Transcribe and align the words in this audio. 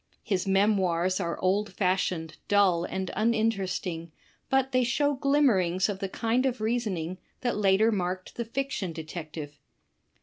His 0.23 0.47
memoirs 0.47 1.19
are 1.19 1.39
old 1.41 1.71
fashioned, 1.73 2.37
dull 2.47 2.85
and 2.85 3.11
uninteresting, 3.15 4.11
but 4.49 4.71
they 4.71 4.83
show 4.83 5.13
glimmer 5.13 5.59
ings 5.59 5.89
of 5.89 5.99
the 5.99 6.09
kind 6.09 6.47
of 6.47 6.59
reasoning 6.59 7.19
that 7.41 7.55
later 7.57 7.91
marked 7.91 8.33
the 8.35 8.45
Fiction 8.45 8.93
Detective. 8.93 9.59